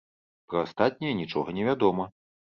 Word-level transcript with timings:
Пра 0.53 0.61
астатнія 0.67 1.17
нічога 1.19 1.53
не 1.59 1.67
вядома. 1.69 2.09